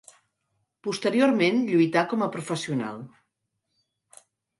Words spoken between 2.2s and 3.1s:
a professional.